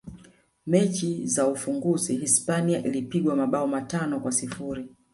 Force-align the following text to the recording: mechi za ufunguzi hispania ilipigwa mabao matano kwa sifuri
mechi 0.65 1.27
za 1.27 1.47
ufunguzi 1.47 2.15
hispania 2.17 2.83
ilipigwa 2.83 3.35
mabao 3.35 3.67
matano 3.67 4.19
kwa 4.19 4.31
sifuri 4.31 4.89